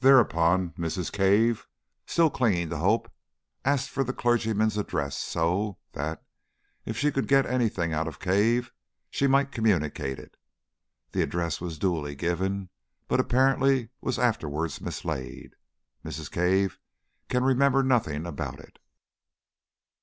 [0.00, 1.10] Thereupon Mrs.
[1.10, 1.66] Cave,
[2.04, 3.10] still clinging to hope,
[3.64, 6.22] asked for the clergyman's address, so that,
[6.84, 8.70] if she could get anything out of Cave,
[9.08, 10.36] she might communicate it.
[11.12, 12.68] The address was duly given,
[13.08, 15.54] but apparently was afterwards mislaid.
[16.04, 16.30] Mrs.
[16.30, 16.78] Cave
[17.30, 18.78] can remember nothing about it.